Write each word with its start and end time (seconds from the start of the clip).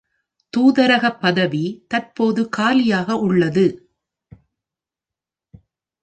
தூதரகப் 0.53 1.19
பதவி 1.19 1.85
தற்போது 1.87 2.49
காலியாக 2.49 3.15
உள்ளது. 3.17 3.65